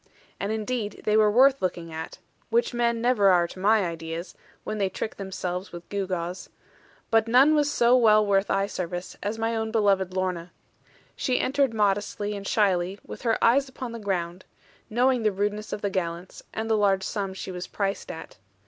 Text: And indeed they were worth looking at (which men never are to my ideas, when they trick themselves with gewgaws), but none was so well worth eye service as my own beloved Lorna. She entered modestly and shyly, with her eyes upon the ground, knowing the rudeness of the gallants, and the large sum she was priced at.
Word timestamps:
And 0.39 0.51
indeed 0.51 1.01
they 1.03 1.15
were 1.15 1.29
worth 1.29 1.61
looking 1.61 1.93
at 1.93 2.17
(which 2.49 2.73
men 2.73 3.01
never 3.01 3.27
are 3.29 3.47
to 3.47 3.59
my 3.59 3.85
ideas, 3.85 4.33
when 4.63 4.79
they 4.79 4.89
trick 4.89 5.17
themselves 5.17 5.71
with 5.71 5.87
gewgaws), 5.89 6.49
but 7.11 7.27
none 7.27 7.53
was 7.53 7.69
so 7.69 7.95
well 7.95 8.25
worth 8.25 8.49
eye 8.49 8.65
service 8.65 9.15
as 9.21 9.37
my 9.37 9.55
own 9.55 9.69
beloved 9.69 10.15
Lorna. 10.15 10.51
She 11.15 11.39
entered 11.39 11.71
modestly 11.75 12.35
and 12.35 12.47
shyly, 12.47 12.99
with 13.05 13.21
her 13.21 13.37
eyes 13.43 13.69
upon 13.69 13.91
the 13.91 13.99
ground, 13.99 14.43
knowing 14.89 15.21
the 15.21 15.31
rudeness 15.31 15.71
of 15.71 15.81
the 15.83 15.91
gallants, 15.91 16.41
and 16.51 16.67
the 16.67 16.75
large 16.77 17.03
sum 17.03 17.35
she 17.35 17.51
was 17.51 17.67
priced 17.67 18.09
at. 18.09 18.39